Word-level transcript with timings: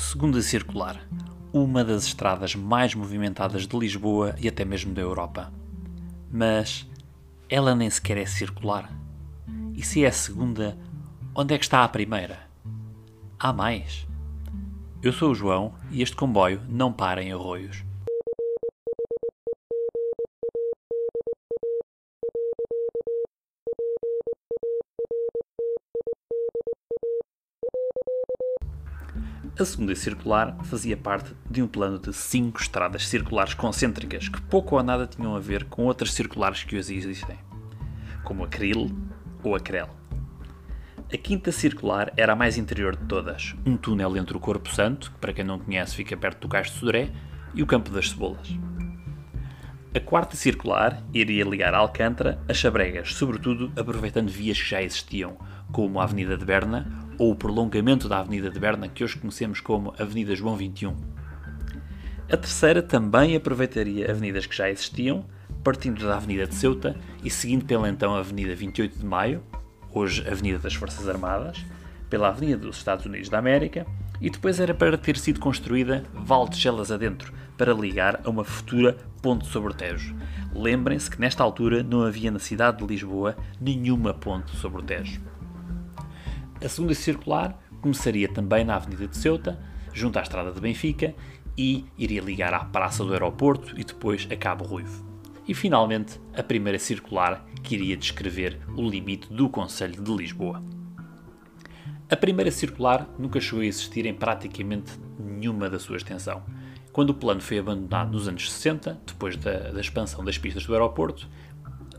Segunda 0.00 0.40
Circular, 0.40 0.98
uma 1.52 1.84
das 1.84 2.06
estradas 2.06 2.54
mais 2.54 2.94
movimentadas 2.94 3.66
de 3.66 3.78
Lisboa 3.78 4.34
e 4.40 4.48
até 4.48 4.64
mesmo 4.64 4.94
da 4.94 5.02
Europa. 5.02 5.52
Mas 6.32 6.88
ela 7.50 7.74
nem 7.76 7.88
sequer 7.90 8.16
é 8.16 8.24
circular. 8.24 8.90
E 9.74 9.82
se 9.84 10.02
é 10.02 10.08
a 10.08 10.12
segunda, 10.12 10.76
onde 11.34 11.54
é 11.54 11.58
que 11.58 11.64
está 11.64 11.84
a 11.84 11.88
primeira? 11.88 12.40
Há 13.38 13.52
mais. 13.52 14.08
Eu 15.02 15.12
sou 15.12 15.30
o 15.30 15.34
João 15.34 15.74
e 15.90 16.02
este 16.02 16.16
comboio 16.16 16.62
não 16.66 16.90
para 16.90 17.22
em 17.22 17.30
arroios. 17.30 17.84
A 29.60 29.64
segunda 29.66 29.94
circular 29.94 30.56
fazia 30.64 30.96
parte 30.96 31.34
de 31.50 31.62
um 31.62 31.68
plano 31.68 31.98
de 31.98 32.14
cinco 32.14 32.62
estradas 32.62 33.06
circulares 33.06 33.52
concêntricas 33.52 34.26
que 34.26 34.40
pouco 34.40 34.74
ou 34.74 34.82
nada 34.82 35.06
tinham 35.06 35.36
a 35.36 35.38
ver 35.38 35.64
com 35.64 35.84
outras 35.84 36.14
circulares 36.14 36.64
que 36.64 36.78
hoje 36.78 36.96
existem, 36.96 37.36
como 38.24 38.42
a 38.42 38.48
Krill 38.48 38.90
ou 39.42 39.54
a 39.54 39.60
Crel. 39.60 39.90
A 41.12 41.16
quinta 41.18 41.52
circular 41.52 42.10
era 42.16 42.32
a 42.32 42.36
mais 42.36 42.56
interior 42.56 42.96
de 42.96 43.04
todas, 43.04 43.54
um 43.66 43.76
túnel 43.76 44.16
entre 44.16 44.34
o 44.34 44.40
Corpo 44.40 44.74
Santo, 44.74 45.12
que 45.12 45.18
para 45.18 45.34
quem 45.34 45.44
não 45.44 45.58
conhece 45.58 45.94
fica 45.94 46.16
perto 46.16 46.40
do 46.40 46.48
Cais 46.48 46.68
de 46.68 46.78
Sodré, 46.78 47.10
e 47.52 47.62
o 47.62 47.66
Campo 47.66 47.90
das 47.90 48.08
Cebolas. 48.08 48.48
A 49.94 50.00
quarta 50.00 50.36
circular 50.36 51.02
iria 51.12 51.44
ligar 51.44 51.74
Alcântara 51.74 52.40
a 52.48 52.54
Chabregas, 52.54 53.12
sobretudo 53.12 53.70
aproveitando 53.78 54.30
vias 54.30 54.58
que 54.58 54.70
já 54.70 54.82
existiam, 54.82 55.36
como 55.70 56.00
a 56.00 56.04
Avenida 56.04 56.38
de 56.38 56.46
Berna 56.46 57.09
ou 57.20 57.32
o 57.32 57.36
prolongamento 57.36 58.08
da 58.08 58.20
Avenida 58.20 58.48
de 58.48 58.58
Berna, 58.58 58.88
que 58.88 59.04
hoje 59.04 59.18
conhecemos 59.18 59.60
como 59.60 59.92
Avenida 59.98 60.34
João 60.34 60.56
21. 60.56 60.96
A 62.32 62.36
terceira 62.36 62.82
também 62.82 63.36
aproveitaria 63.36 64.10
avenidas 64.10 64.46
que 64.46 64.56
já 64.56 64.70
existiam, 64.70 65.26
partindo 65.62 66.02
da 66.02 66.16
Avenida 66.16 66.46
de 66.46 66.54
Ceuta 66.54 66.96
e 67.22 67.28
seguindo 67.28 67.66
pela 67.66 67.90
então 67.90 68.16
Avenida 68.16 68.54
28 68.54 68.98
de 68.98 69.04
Maio, 69.04 69.42
hoje 69.92 70.26
Avenida 70.26 70.58
das 70.60 70.72
Forças 70.72 71.06
Armadas, 71.06 71.62
pela 72.08 72.28
Avenida 72.28 72.56
dos 72.56 72.78
Estados 72.78 73.04
Unidos 73.04 73.28
da 73.28 73.38
América, 73.38 73.86
e 74.18 74.30
depois 74.30 74.58
era 74.58 74.72
para 74.72 74.96
ter 74.96 75.18
sido 75.18 75.40
construída 75.40 76.04
Valdechelas 76.14 76.90
adentro, 76.90 77.34
para 77.54 77.74
ligar 77.74 78.22
a 78.24 78.30
uma 78.30 78.44
futura 78.44 78.96
ponte 79.20 79.46
sobre 79.46 79.72
o 79.72 79.74
Tejo. 79.74 80.16
Lembrem-se 80.54 81.10
que 81.10 81.20
nesta 81.20 81.42
altura 81.42 81.82
não 81.82 82.02
havia 82.02 82.30
na 82.30 82.38
cidade 82.38 82.78
de 82.78 82.86
Lisboa 82.86 83.36
nenhuma 83.60 84.14
ponte 84.14 84.56
sobre 84.56 84.80
o 84.80 84.82
Tejo. 84.82 85.20
A 86.62 86.68
segunda 86.68 86.92
circular 86.92 87.58
começaria 87.80 88.28
também 88.28 88.64
na 88.64 88.76
Avenida 88.76 89.08
de 89.08 89.16
Ceuta, 89.16 89.58
junto 89.94 90.18
à 90.18 90.22
Estrada 90.22 90.52
de 90.52 90.60
Benfica, 90.60 91.14
e 91.56 91.86
iria 91.96 92.20
ligar 92.20 92.52
à 92.52 92.64
Praça 92.64 93.02
do 93.02 93.14
Aeroporto 93.14 93.78
e 93.80 93.84
depois 93.84 94.28
a 94.30 94.36
Cabo 94.36 94.64
Ruivo. 94.64 95.02
E 95.48 95.54
finalmente, 95.54 96.20
a 96.34 96.42
primeira 96.42 96.78
circular 96.78 97.46
que 97.62 97.74
iria 97.74 97.96
descrever 97.96 98.60
o 98.76 98.88
limite 98.88 99.32
do 99.32 99.48
Conselho 99.48 100.02
de 100.02 100.14
Lisboa. 100.14 100.62
A 102.10 102.16
primeira 102.16 102.50
circular 102.50 103.08
nunca 103.18 103.40
chegou 103.40 103.60
a 103.60 103.66
existir 103.66 104.04
em 104.04 104.12
praticamente 104.12 104.92
nenhuma 105.18 105.70
da 105.70 105.78
sua 105.78 105.96
extensão. 105.96 106.42
Quando 106.92 107.10
o 107.10 107.14
plano 107.14 107.40
foi 107.40 107.58
abandonado 107.58 108.12
nos 108.12 108.28
anos 108.28 108.52
60, 108.52 109.00
depois 109.06 109.36
da, 109.36 109.70
da 109.70 109.80
expansão 109.80 110.22
das 110.22 110.36
pistas 110.36 110.66
do 110.66 110.74
aeroporto, 110.74 111.26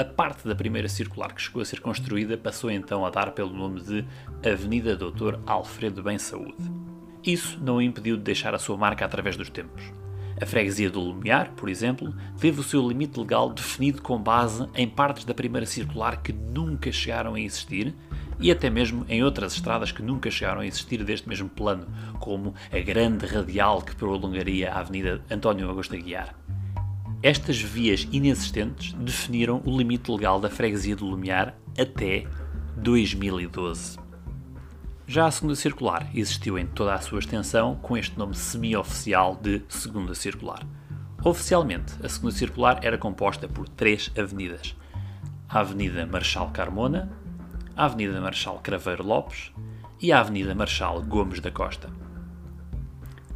a 0.00 0.04
parte 0.04 0.48
da 0.48 0.54
primeira 0.54 0.88
circular 0.88 1.34
que 1.34 1.42
chegou 1.42 1.60
a 1.60 1.64
ser 1.64 1.80
construída 1.80 2.38
passou 2.38 2.70
então 2.70 3.04
a 3.04 3.10
dar 3.10 3.32
pelo 3.32 3.52
nome 3.52 3.82
de 3.82 4.02
Avenida 4.42 4.96
Dr. 4.96 5.38
Alfredo 5.44 6.02
Bem 6.02 6.16
Saúde. 6.16 6.72
Isso 7.22 7.60
não 7.62 7.76
o 7.76 7.82
impediu 7.82 8.16
de 8.16 8.22
deixar 8.22 8.54
a 8.54 8.58
sua 8.58 8.78
marca 8.78 9.04
através 9.04 9.36
dos 9.36 9.50
tempos. 9.50 9.82
A 10.40 10.46
freguesia 10.46 10.88
do 10.88 11.00
Lumiar, 11.00 11.50
por 11.50 11.68
exemplo, 11.68 12.14
teve 12.38 12.60
o 12.60 12.62
seu 12.62 12.88
limite 12.88 13.20
legal 13.20 13.50
definido 13.52 14.00
com 14.00 14.18
base 14.18 14.66
em 14.74 14.88
partes 14.88 15.26
da 15.26 15.34
primeira 15.34 15.66
circular 15.66 16.22
que 16.22 16.32
nunca 16.32 16.90
chegaram 16.90 17.34
a 17.34 17.40
existir 17.40 17.94
e 18.40 18.50
até 18.50 18.70
mesmo 18.70 19.04
em 19.06 19.22
outras 19.22 19.52
estradas 19.52 19.92
que 19.92 20.02
nunca 20.02 20.30
chegaram 20.30 20.62
a 20.62 20.66
existir 20.66 21.04
deste 21.04 21.28
mesmo 21.28 21.50
plano, 21.50 21.86
como 22.18 22.54
a 22.72 22.78
grande 22.78 23.26
radial 23.26 23.82
que 23.82 23.94
prolongaria 23.94 24.72
a 24.72 24.78
Avenida 24.78 25.22
António 25.30 25.68
Augusto 25.68 25.94
Aguiar. 25.94 26.34
Estas 27.22 27.60
vias 27.60 28.08
inexistentes 28.10 28.94
definiram 28.94 29.60
o 29.66 29.76
limite 29.76 30.10
legal 30.10 30.40
da 30.40 30.48
freguesia 30.48 30.96
do 30.96 31.04
Lumiar 31.04 31.54
até 31.78 32.26
2012. 32.78 33.98
Já 35.06 35.26
a 35.26 35.30
segunda 35.30 35.54
circular 35.54 36.08
existiu 36.14 36.58
em 36.58 36.66
toda 36.66 36.94
a 36.94 37.00
sua 37.00 37.18
extensão 37.18 37.76
com 37.76 37.94
este 37.94 38.18
nome 38.18 38.34
semi-oficial 38.34 39.36
de 39.36 39.60
segunda 39.68 40.14
circular. 40.14 40.66
Oficialmente, 41.22 41.92
a 42.02 42.08
segunda 42.08 42.34
circular 42.34 42.80
era 42.82 42.96
composta 42.96 43.46
por 43.46 43.68
três 43.68 44.10
avenidas: 44.18 44.74
a 45.46 45.60
Avenida 45.60 46.06
Marechal 46.06 46.50
Carmona, 46.52 47.12
a 47.76 47.84
Avenida 47.84 48.18
Marechal 48.18 48.60
Craveiro 48.62 49.04
Lopes 49.04 49.52
e 50.00 50.10
a 50.10 50.20
Avenida 50.20 50.54
Marechal 50.54 51.02
Gomes 51.02 51.40
da 51.40 51.50
Costa. 51.50 51.90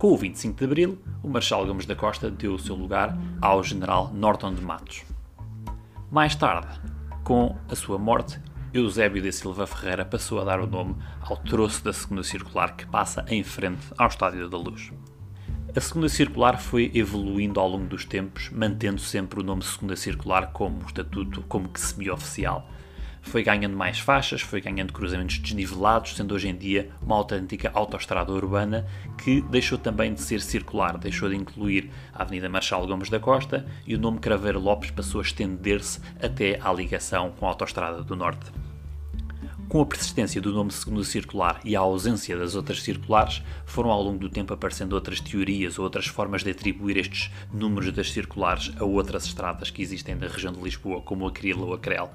Com 0.00 0.12
o 0.12 0.16
25 0.16 0.56
de 0.56 0.64
Abril, 0.64 0.98
o 1.22 1.28
Marechal 1.28 1.66
Gomes 1.66 1.84
da 1.84 1.94
Costa 1.94 2.30
deu 2.30 2.54
o 2.54 2.58
seu 2.58 2.74
lugar 2.74 3.14
ao 3.38 3.62
General 3.62 4.10
Norton 4.14 4.54
de 4.54 4.62
Matos. 4.62 5.04
Mais 6.10 6.34
tarde, 6.34 6.68
com 7.22 7.54
a 7.68 7.76
sua 7.76 7.98
morte, 7.98 8.40
Eusébio 8.72 9.20
de 9.20 9.30
Silva 9.30 9.66
Ferreira 9.66 10.02
passou 10.02 10.40
a 10.40 10.44
dar 10.44 10.58
o 10.58 10.66
nome 10.66 10.96
ao 11.20 11.36
troço 11.36 11.84
da 11.84 11.92
segunda 11.92 12.22
circular 12.22 12.76
que 12.76 12.86
passa 12.86 13.26
em 13.28 13.44
frente 13.44 13.88
ao 13.98 14.08
Estádio 14.08 14.48
da 14.48 14.56
Luz. 14.56 14.90
A 15.76 15.80
segunda 15.82 16.08
circular 16.08 16.58
foi 16.58 16.90
evoluindo 16.94 17.60
ao 17.60 17.68
longo 17.68 17.86
dos 17.86 18.06
tempos, 18.06 18.48
mantendo 18.48 19.02
sempre 19.02 19.40
o 19.40 19.44
nome 19.44 19.62
segunda 19.62 19.96
circular 19.96 20.50
como 20.50 20.80
estatuto, 20.86 21.44
como 21.46 21.68
que 21.68 21.78
semi-oficial, 21.78 22.66
foi 23.22 23.42
ganhando 23.42 23.76
mais 23.76 23.98
faixas, 23.98 24.40
foi 24.40 24.60
ganhando 24.60 24.92
cruzamentos 24.92 25.38
desnivelados, 25.38 26.16
sendo 26.16 26.34
hoje 26.34 26.48
em 26.48 26.56
dia 26.56 26.90
uma 27.02 27.16
autêntica 27.16 27.70
autoestrada 27.74 28.32
urbana 28.32 28.86
que 29.22 29.40
deixou 29.42 29.78
também 29.78 30.14
de 30.14 30.20
ser 30.20 30.40
circular, 30.40 30.98
deixou 30.98 31.28
de 31.28 31.36
incluir 31.36 31.90
a 32.12 32.22
Avenida 32.22 32.48
Marechal 32.48 32.86
Gomes 32.86 33.10
da 33.10 33.20
Costa 33.20 33.66
e 33.86 33.94
o 33.94 33.98
nome 33.98 34.18
Craveiro 34.18 34.60
Lopes 34.60 34.90
passou 34.90 35.20
a 35.20 35.24
estender-se 35.24 36.00
até 36.20 36.58
à 36.62 36.72
ligação 36.72 37.32
com 37.38 37.46
a 37.46 37.50
Autoestrada 37.50 38.02
do 38.02 38.16
Norte. 38.16 38.50
Com 39.70 39.80
a 39.82 39.86
persistência 39.86 40.40
do 40.40 40.52
nome 40.52 40.72
segundo 40.72 41.04
circular 41.04 41.60
e 41.64 41.76
a 41.76 41.78
ausência 41.78 42.36
das 42.36 42.56
outras 42.56 42.82
circulares, 42.82 43.40
foram 43.64 43.90
ao 43.90 44.02
longo 44.02 44.18
do 44.18 44.28
tempo 44.28 44.52
aparecendo 44.52 44.94
outras 44.94 45.20
teorias 45.20 45.78
ou 45.78 45.84
outras 45.84 46.08
formas 46.08 46.42
de 46.42 46.50
atribuir 46.50 46.96
estes 46.96 47.30
números 47.52 47.92
das 47.92 48.10
circulares 48.10 48.72
a 48.80 48.84
outras 48.84 49.26
estradas 49.26 49.70
que 49.70 49.80
existem 49.80 50.16
da 50.16 50.26
região 50.26 50.52
de 50.52 50.60
Lisboa, 50.60 51.00
como 51.02 51.24
a 51.24 51.30
Crila 51.30 51.66
ou 51.66 51.72
a 51.72 51.78
Crel. 51.78 52.10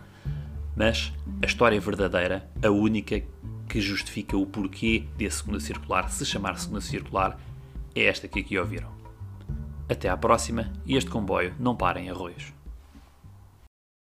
Mas 0.75 1.13
a 1.41 1.45
história 1.45 1.79
verdadeira, 1.79 2.49
a 2.63 2.69
única 2.69 3.23
que 3.67 3.79
justifica 3.79 4.37
o 4.37 4.45
porquê 4.45 5.05
de 5.17 5.25
a 5.25 5.31
segunda 5.31 5.59
circular 5.59 6.09
se 6.09 6.25
chamar 6.25 6.57
segunda 6.57 6.81
circular, 6.81 7.39
é 7.93 8.03
esta 8.05 8.27
que 8.27 8.39
aqui 8.39 8.57
ouviram. 8.57 8.89
Até 9.87 10.09
à 10.09 10.17
próxima 10.17 10.71
e 10.85 10.95
este 10.95 11.09
comboio 11.09 11.55
não 11.59 11.75
para 11.75 11.99
em 11.99 12.09
arroios. 12.09 12.53